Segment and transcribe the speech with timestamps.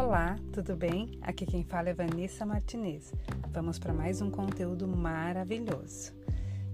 [0.00, 1.18] Olá, tudo bem?
[1.20, 3.12] Aqui quem fala é Vanessa Martinez.
[3.50, 6.14] Vamos para mais um conteúdo maravilhoso.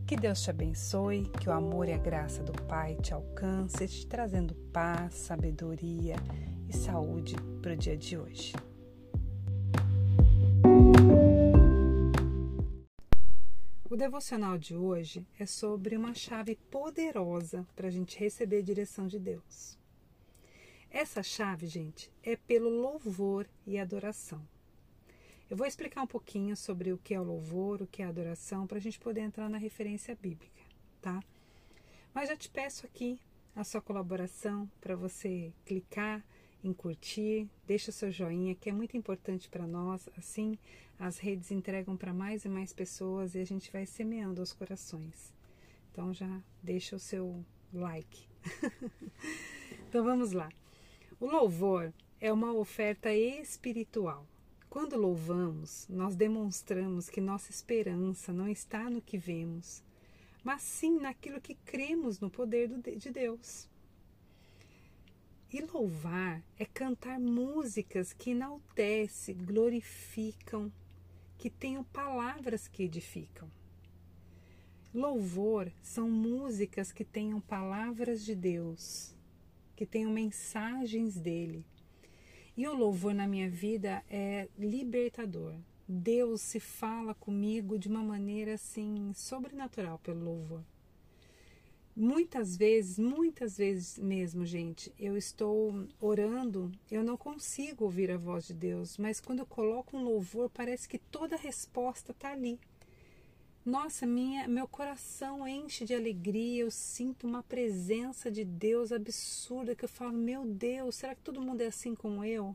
[0.07, 4.07] Que Deus te abençoe, que o amor e a graça do Pai te alcance, te
[4.07, 6.17] trazendo paz, sabedoria
[6.69, 8.53] e saúde para o dia de hoje.
[13.89, 19.07] O devocional de hoje é sobre uma chave poderosa para a gente receber a direção
[19.07, 19.83] de Deus.
[20.95, 24.41] Essa chave, gente, é pelo louvor e adoração.
[25.51, 28.11] Eu vou explicar um pouquinho sobre o que é o louvor, o que é a
[28.11, 30.63] adoração, para a gente poder entrar na referência bíblica,
[31.03, 31.21] tá?
[32.15, 33.19] Mas já te peço aqui
[33.57, 36.25] a sua colaboração para você clicar
[36.63, 40.09] em curtir, deixa seu joinha, que é muito importante para nós.
[40.17, 40.57] Assim,
[40.97, 45.35] as redes entregam para mais e mais pessoas e a gente vai semeando os corações.
[45.91, 48.29] Então já deixa o seu like.
[49.89, 50.49] então vamos lá.
[51.21, 54.27] O louvor é uma oferta espiritual.
[54.69, 59.81] Quando louvamos, nós demonstramos que nossa esperança não está no que vemos,
[60.43, 63.69] mas sim naquilo que cremos no poder de Deus.
[65.53, 70.73] E louvar é cantar músicas que enaltecem, glorificam,
[71.39, 73.49] que tenham palavras que edificam.
[74.93, 79.14] Louvor são músicas que tenham palavras de Deus,
[79.75, 81.65] que tenham mensagens dele.
[82.57, 85.55] E o louvor na minha vida é libertador.
[85.87, 90.65] Deus se fala comigo de uma maneira assim sobrenatural pelo louvor.
[91.97, 98.49] Muitas vezes, muitas vezes mesmo, gente, eu estou orando, eu não consigo ouvir a voz
[98.49, 102.59] de Deus, mas quando eu coloco um louvor, parece que toda a resposta está ali.
[103.65, 109.87] Nossa, minha, meu coração enche de alegria, eu sinto uma presença de Deus absurda que
[109.87, 112.55] eu falo, meu Deus, será que todo mundo é assim como eu?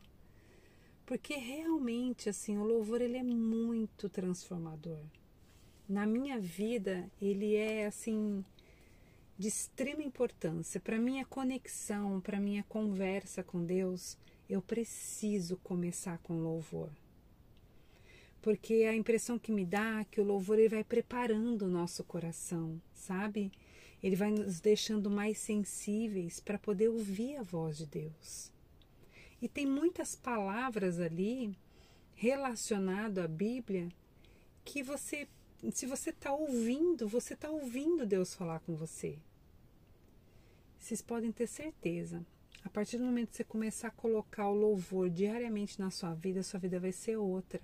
[1.08, 5.00] Porque realmente assim, o louvor ele é muito transformador.
[5.88, 8.46] Na minha vida, ele é assim
[9.36, 14.16] de extrema importância para minha conexão, para minha conversa com Deus.
[14.48, 16.92] Eu preciso começar com louvor
[18.41, 22.03] porque a impressão que me dá é que o louvor ele vai preparando o nosso
[22.03, 23.51] coração, sabe?
[24.01, 28.51] Ele vai nos deixando mais sensíveis para poder ouvir a voz de Deus.
[29.41, 31.53] E tem muitas palavras ali
[32.16, 33.89] relacionado à Bíblia
[34.63, 35.27] que você,
[35.71, 39.17] se você está ouvindo, você está ouvindo Deus falar com você.
[40.77, 42.25] Vocês podem ter certeza.
[42.63, 46.41] A partir do momento que você começar a colocar o louvor diariamente na sua vida,
[46.41, 47.61] a sua vida vai ser outra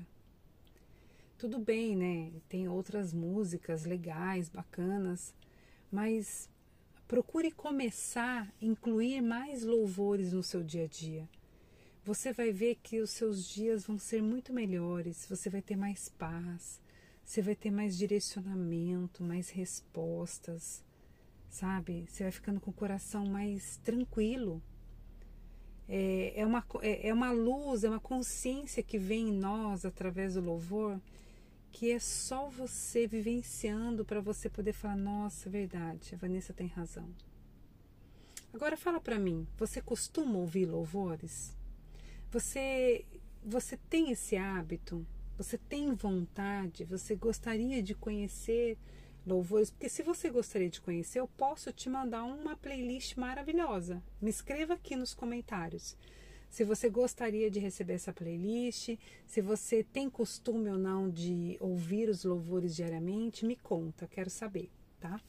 [1.37, 2.31] tudo bem, né?
[2.47, 5.33] Tem outras músicas legais, bacanas,
[5.91, 6.49] mas
[7.07, 11.29] procure começar a incluir mais louvores no seu dia a dia.
[12.03, 16.07] Você vai ver que os seus dias vão ser muito melhores, você vai ter mais
[16.07, 16.79] paz,
[17.23, 20.83] você vai ter mais direcionamento, mais respostas,
[21.49, 22.05] sabe?
[22.07, 24.61] Você vai ficando com o coração mais tranquilo.
[25.87, 30.35] É, é, uma, é, é uma luz, é uma consciência que vem em nós através
[30.35, 30.99] do louvor
[31.75, 37.13] que é só você vivenciando para você poder falar: nossa, verdade, a Vanessa tem razão.
[38.53, 41.53] Agora fala para mim, você costuma ouvir louvores?
[42.31, 43.05] Você
[43.43, 45.05] você tem esse hábito?
[45.37, 46.85] Você tem vontade?
[46.85, 48.77] Você gostaria de conhecer
[49.27, 49.69] louvores?
[49.69, 54.01] Porque se você gostaria de conhecer, eu posso te mandar uma playlist maravilhosa.
[54.21, 55.97] Me escreva aqui nos comentários
[56.49, 62.09] se você gostaria de receber essa playlist, se você tem costume ou não de ouvir
[62.09, 64.69] os louvores diariamente, me conta, quero saber,
[64.99, 65.19] tá?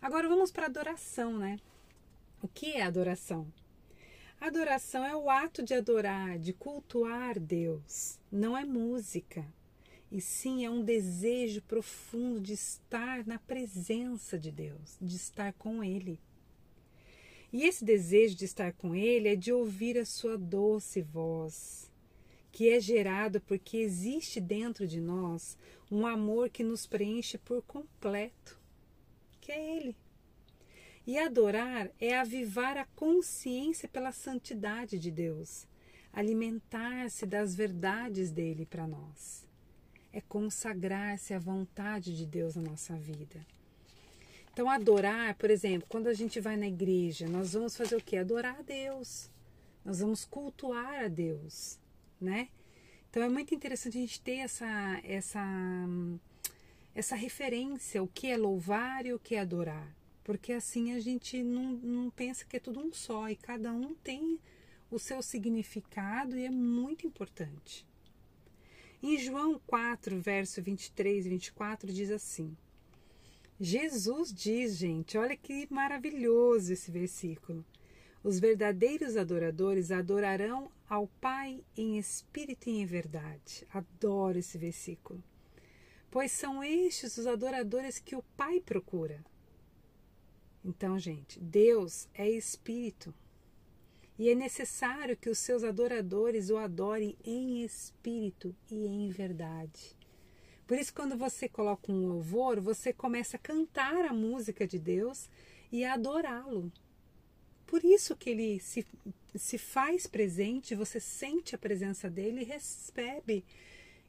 [0.00, 1.58] Agora vamos para adoração, né?
[2.42, 3.46] O que é adoração?
[4.40, 9.44] Adoração é o ato de adorar, de cultuar Deus, não é música.
[10.12, 15.82] E sim é um desejo profundo de estar na presença de Deus, de estar com
[15.82, 16.20] Ele.
[17.54, 21.88] E esse desejo de estar com Ele é de ouvir a sua doce voz,
[22.50, 25.56] que é gerado porque existe dentro de nós
[25.88, 28.60] um amor que nos preenche por completo,
[29.40, 29.96] que é Ele.
[31.06, 35.64] E adorar é avivar a consciência pela santidade de Deus,
[36.12, 39.46] alimentar-se das verdades dele para nós.
[40.12, 43.46] É consagrar-se à vontade de Deus na nossa vida.
[44.54, 48.18] Então, adorar, por exemplo, quando a gente vai na igreja, nós vamos fazer o quê?
[48.18, 49.28] Adorar a Deus.
[49.84, 51.76] Nós vamos cultuar a Deus,
[52.20, 52.48] né?
[53.10, 55.44] Então, é muito interessante a gente ter essa, essa,
[56.94, 59.92] essa referência, o que é louvar e o que é adorar.
[60.22, 63.92] Porque assim a gente não, não pensa que é tudo um só e cada um
[63.92, 64.38] tem
[64.88, 67.84] o seu significado e é muito importante.
[69.02, 72.56] Em João 4, verso 23 e 24, diz assim:
[73.64, 77.64] Jesus diz, gente, olha que maravilhoso esse versículo.
[78.22, 83.66] Os verdadeiros adoradores adorarão ao Pai em espírito e em verdade.
[83.72, 85.24] Adoro esse versículo.
[86.10, 89.24] Pois são estes os adoradores que o Pai procura.
[90.62, 93.14] Então, gente, Deus é espírito.
[94.18, 99.96] E é necessário que os seus adoradores o adorem em espírito e em verdade.
[100.66, 105.28] Por isso, quando você coloca um louvor, você começa a cantar a música de Deus
[105.70, 106.72] e a adorá-lo.
[107.66, 108.86] Por isso que ele se,
[109.34, 113.44] se faz presente, você sente a presença dele e recebe,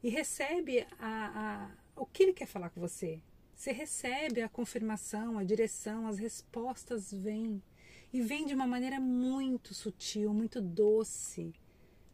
[0.04, 3.22] e recebe a, a, o que ele quer falar com você.
[3.56, 7.62] Você recebe a confirmação, a direção, as respostas vêm.
[8.14, 11.54] E vem de uma maneira muito sutil, muito doce,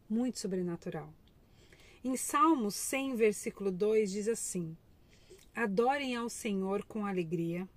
[0.10, 1.14] muito sobrenatural.
[2.03, 4.75] Em Salmos 100, versículo 2 diz assim:
[5.53, 7.69] Adorem ao Senhor com alegria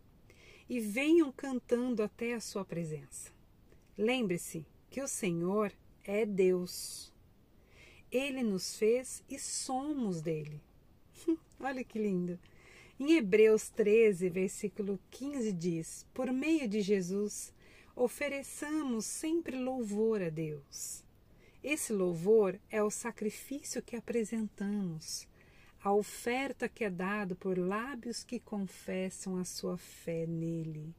[0.66, 3.30] e venham cantando até a sua presença.
[3.98, 5.70] Lembre-se que o Senhor
[6.02, 7.12] é Deus.
[8.10, 10.58] Ele nos fez e somos dele.
[11.60, 12.38] Olha que lindo.
[12.98, 17.52] Em Hebreus 13, versículo 15 diz: Por meio de Jesus,
[17.94, 21.04] ofereçamos sempre louvor a Deus.
[21.64, 25.26] Esse louvor é o sacrifício que apresentamos,
[25.82, 30.94] a oferta que é dado por lábios que confessam a sua fé nele,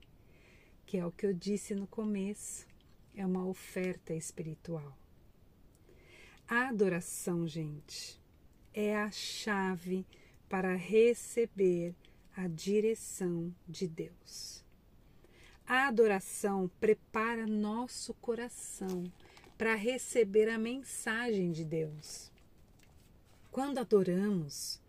[0.84, 2.66] que é o que eu disse no começo
[3.14, 4.98] é uma oferta espiritual.
[6.48, 8.20] A adoração, gente,
[8.74, 10.04] é a chave
[10.50, 11.94] para receber
[12.36, 14.66] a direção de Deus.
[15.68, 19.12] A adoração prepara nosso coração
[19.58, 22.32] para receber a mensagem de Deus.
[23.52, 24.82] Quando adoramos,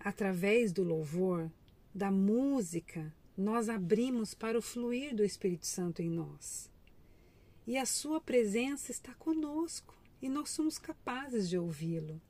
[0.00, 1.50] através do louvor,
[1.94, 6.72] da música, nós abrimos para o fluir do Espírito Santo em nós
[7.66, 12.20] e a Sua presença está conosco e nós somos capazes de ouvi-lo.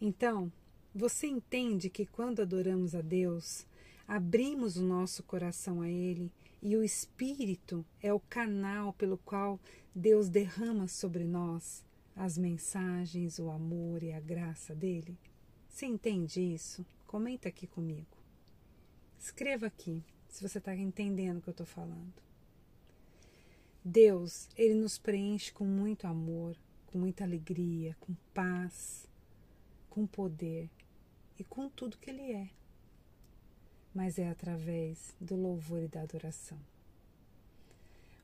[0.00, 0.52] Então,
[0.94, 3.66] você entende que quando adoramos a Deus,
[4.06, 6.32] abrimos o nosso coração a Ele
[6.66, 9.60] e o Espírito é o canal pelo qual
[9.94, 11.84] Deus derrama sobre nós
[12.16, 15.16] as mensagens, o amor e a graça dele?
[15.68, 16.84] Você entende isso?
[17.06, 18.16] Comenta aqui comigo.
[19.16, 22.20] Escreva aqui se você está entendendo o que eu estou falando.
[23.84, 29.08] Deus, ele nos preenche com muito amor, com muita alegria, com paz,
[29.88, 30.68] com poder
[31.38, 32.50] e com tudo que ele é.
[33.96, 36.58] Mas é através do louvor e da adoração.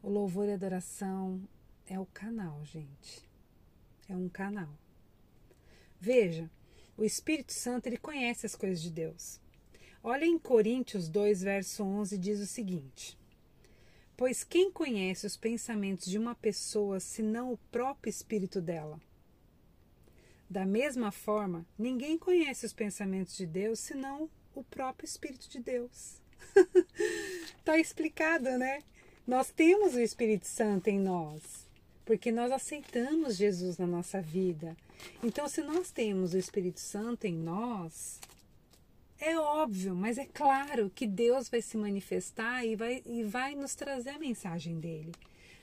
[0.03, 1.41] O louvor e a adoração
[1.87, 3.27] é o canal, gente.
[4.07, 4.69] É um canal.
[5.99, 6.51] Veja,
[6.95, 9.41] o Espírito Santo ele conhece as coisas de Deus.
[10.03, 13.17] Olha em Coríntios 2, verso 11, diz o seguinte:
[14.15, 19.01] Pois quem conhece os pensamentos de uma pessoa senão o próprio espírito dela?
[20.51, 26.21] Da mesma forma, ninguém conhece os pensamentos de Deus senão o próprio Espírito de Deus.
[27.59, 28.81] Está explicado, né?
[29.27, 31.69] Nós temos o Espírito Santo em nós,
[32.05, 34.77] porque nós aceitamos Jesus na nossa vida.
[35.23, 38.21] Então, se nós temos o Espírito Santo em nós,
[39.19, 43.75] é óbvio, mas é claro que Deus vai se manifestar e vai, e vai nos
[43.75, 45.13] trazer a mensagem dele.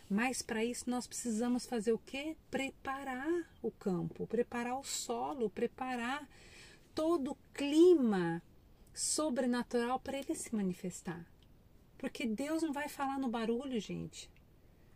[0.10, 2.36] Mas para isso nós precisamos fazer o quê?
[2.50, 6.28] Preparar o campo, preparar o solo, preparar
[6.96, 8.42] todo o clima
[9.00, 11.26] sobrenatural para ele se manifestar.
[11.98, 14.30] Porque Deus não vai falar no barulho, gente.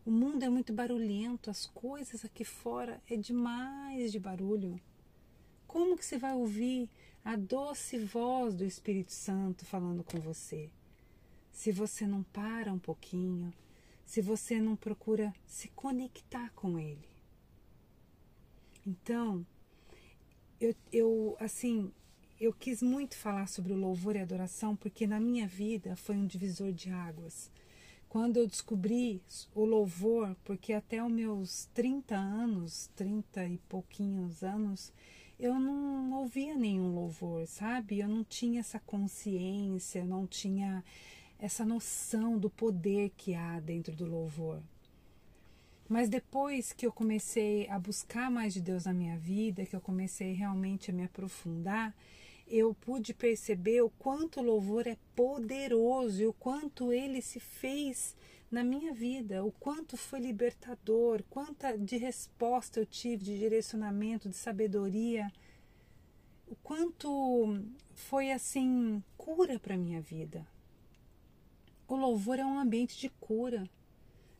[0.05, 4.79] O mundo é muito barulhento, as coisas aqui fora é demais de barulho.
[5.65, 6.89] Como que você vai ouvir
[7.24, 10.69] a doce voz do Espírito Santo falando com você.
[11.53, 13.53] Se você não para um pouquinho,
[14.05, 17.07] se você não procura se conectar com Ele.
[18.86, 19.45] Então,
[20.60, 21.93] eu, eu assim,
[22.40, 26.25] eu quis muito falar sobre o louvor e adoração porque na minha vida foi um
[26.25, 27.50] divisor de águas.
[28.10, 29.22] Quando eu descobri
[29.56, 34.94] o louvor, porque até os meus 30 anos, 30 e pouquinhos anos,
[35.40, 38.00] eu não ouvia nenhum louvor, sabe?
[38.00, 40.84] Eu não tinha essa consciência, não tinha
[41.40, 44.62] essa noção do poder que há dentro do louvor.
[45.90, 49.82] Mas depois que eu comecei a buscar mais de Deus na minha vida, que eu
[49.82, 51.94] comecei realmente a me aprofundar,
[52.55, 58.15] eu pude perceber o quanto o louvor é poderoso e o quanto ele se fez
[58.51, 64.36] na minha vida, o quanto foi libertador, quanta de resposta eu tive, de direcionamento, de
[64.36, 65.33] sabedoria,
[66.48, 67.60] o quanto
[67.95, 70.45] foi assim cura para minha vida.
[71.88, 73.67] O louvor é um ambiente de cura.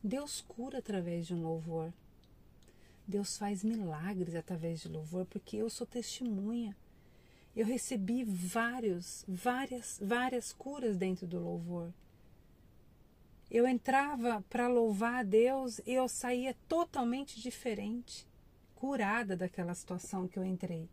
[0.00, 1.92] Deus cura através de um louvor.
[3.08, 6.76] Deus faz milagres através de louvor, porque eu sou testemunha.
[7.56, 11.92] Eu recebi vários, várias, várias curas dentro do louvor.
[13.48, 18.26] Eu entrava para louvar a Deus e eu saía totalmente diferente,
[18.74, 20.88] curada daquela situação que eu entrei.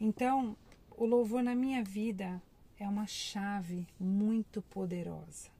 [0.00, 0.56] Então,
[0.96, 2.42] o louvor na minha vida
[2.78, 5.50] é uma chave muito poderosa.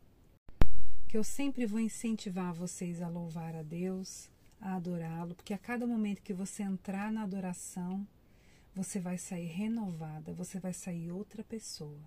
[1.06, 5.87] Que eu sempre vou incentivar vocês a louvar a Deus, a adorá-lo, porque a cada
[5.87, 8.06] momento que você entrar na adoração,
[8.75, 12.00] você vai sair renovada, você vai sair outra pessoa.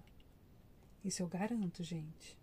[1.03, 2.38] Isso eu garanto, gente.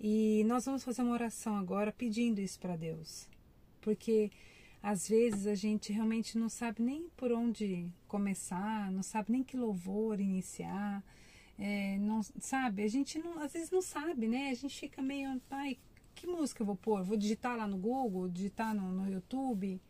[0.00, 3.28] E nós vamos fazer uma oração agora pedindo isso para Deus.
[3.80, 4.30] Porque
[4.82, 9.56] às vezes a gente realmente não sabe nem por onde começar, não sabe nem que
[9.56, 11.02] louvor iniciar,
[11.58, 12.82] é, não sabe?
[12.82, 14.50] A gente não, às vezes não sabe, né?
[14.50, 15.78] A gente fica meio, ai,
[16.14, 17.02] que música eu vou pôr?
[17.02, 19.80] Vou digitar lá no Google, digitar no, no YouTube.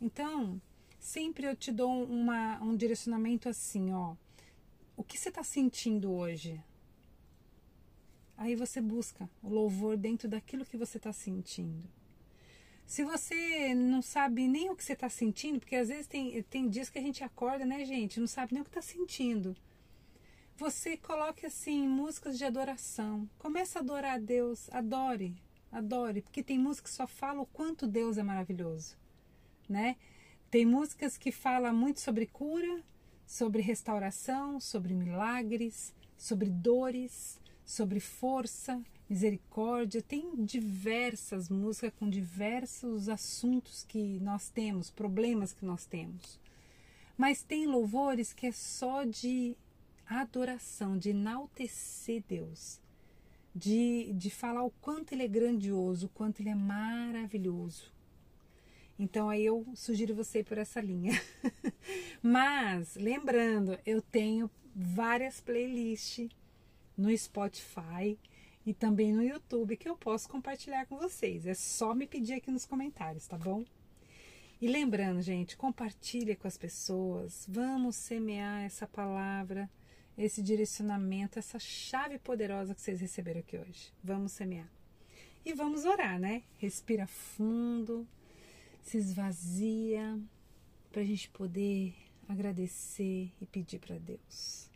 [0.00, 0.60] Então,
[1.02, 4.14] sempre eu te dou uma, um direcionamento assim, ó.
[4.96, 6.62] O que você está sentindo hoje?
[8.36, 11.88] Aí você busca o louvor dentro daquilo que você está sentindo.
[12.86, 16.68] Se você não sabe nem o que você está sentindo, porque às vezes tem, tem
[16.68, 18.20] dias que a gente acorda, né, gente?
[18.20, 19.56] Não sabe nem o que está sentindo.
[20.56, 23.28] Você coloque assim músicas de adoração.
[23.38, 24.68] Comece a adorar a Deus.
[24.70, 25.34] Adore,
[25.70, 28.96] adore, porque tem músicas que só falam o quanto Deus é maravilhoso,
[29.68, 29.96] né?
[30.52, 32.82] Tem músicas que falam muito sobre cura,
[33.26, 38.78] sobre restauração, sobre milagres, sobre dores, sobre força,
[39.08, 46.38] misericórdia, tem diversas músicas com diversos assuntos que nós temos, problemas que nós temos.
[47.16, 49.56] Mas tem louvores que é só de
[50.06, 52.78] adoração, de enaltecer Deus,
[53.54, 57.90] de, de falar o quanto Ele é grandioso, o quanto Ele é maravilhoso.
[59.02, 61.20] Então aí eu sugiro você por essa linha.
[62.22, 66.30] Mas, lembrando, eu tenho várias playlists
[66.96, 68.16] no Spotify
[68.64, 71.48] e também no YouTube que eu posso compartilhar com vocês.
[71.48, 73.64] É só me pedir aqui nos comentários, tá bom?
[74.60, 77.44] E lembrando, gente, compartilha com as pessoas.
[77.48, 79.68] Vamos semear essa palavra,
[80.16, 83.92] esse direcionamento, essa chave poderosa que vocês receberam aqui hoje.
[84.00, 84.70] Vamos semear.
[85.44, 86.44] E vamos orar, né?
[86.56, 88.06] Respira fundo,
[88.82, 90.20] se esvazia,
[90.90, 91.94] para a gente poder
[92.28, 94.70] agradecer e pedir para Deus.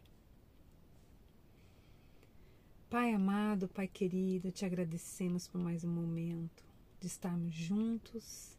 [2.89, 6.65] Pai amado, Pai querido, te agradecemos por mais um momento
[7.01, 8.57] de estarmos juntos,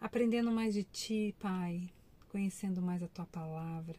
[0.00, 1.88] aprendendo mais de Ti, Pai,
[2.28, 3.98] conhecendo mais a Tua palavra,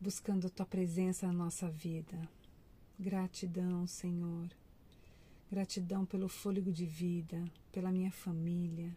[0.00, 2.16] buscando a Tua presença na nossa vida.
[2.98, 4.48] Gratidão, Senhor.
[5.50, 8.96] Gratidão pelo fôlego de vida, pela minha família,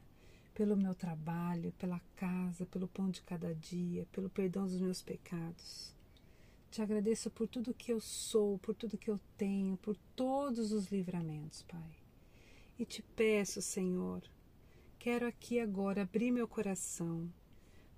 [0.54, 5.94] pelo meu trabalho, pela casa, pelo pão de cada dia, pelo perdão dos meus pecados.
[6.72, 10.92] Te agradeço por tudo que eu sou, por tudo que eu tenho, por todos os
[10.92, 11.96] livramentos, Pai.
[12.78, 14.22] E te peço, Senhor,
[15.00, 17.28] quero aqui agora abrir meu coração.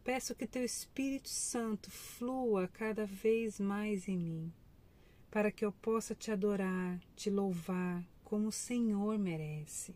[0.04, 4.54] Peço que teu Espírito Santo flua cada vez mais em mim,
[5.30, 9.94] para que eu possa te adorar, te louvar como o Senhor merece.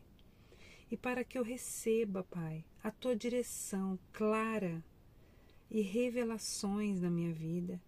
[0.89, 4.84] E para que eu receba, Pai, a tua direção clara
[5.70, 7.82] e revelações na minha vida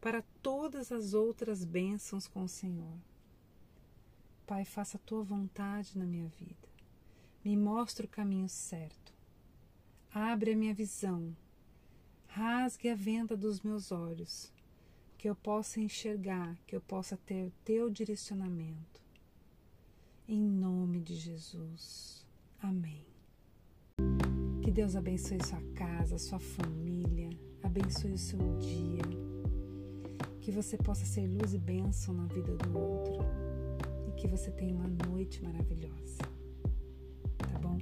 [0.00, 2.96] para todas as outras bênçãos com o Senhor.
[4.46, 6.68] Pai, faça a tua vontade na minha vida.
[7.44, 9.14] Me mostre o caminho certo.
[10.12, 11.36] Abre a minha visão.
[12.26, 14.52] Rasgue a venda dos meus olhos,
[15.18, 19.00] que eu possa enxergar, que eu possa ter o teu direcionamento.
[20.26, 22.26] Em nome de Jesus.
[22.62, 23.06] Amém.
[24.62, 27.30] Que Deus abençoe sua casa, sua família,
[27.62, 29.30] abençoe o seu dia
[30.40, 33.24] que você possa ser luz e bênção na vida do outro
[34.08, 36.18] e que você tenha uma noite maravilhosa.
[37.38, 37.78] Tá bom?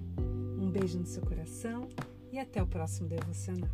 [0.61, 1.88] Um beijo no seu coração
[2.30, 3.70] e até o próximo devocional.